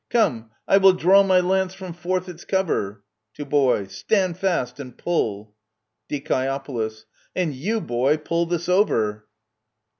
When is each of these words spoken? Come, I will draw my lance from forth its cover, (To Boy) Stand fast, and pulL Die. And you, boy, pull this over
Come, 0.09 0.49
I 0.67 0.77
will 0.77 0.93
draw 0.93 1.21
my 1.21 1.39
lance 1.41 1.75
from 1.75 1.93
forth 1.93 2.27
its 2.27 2.43
cover, 2.43 3.03
(To 3.35 3.45
Boy) 3.45 3.85
Stand 3.85 4.35
fast, 4.35 4.79
and 4.79 4.97
pulL 4.97 5.53
Die. 6.09 6.99
And 7.35 7.53
you, 7.53 7.79
boy, 7.79 8.17
pull 8.17 8.47
this 8.47 8.67
over 8.67 9.27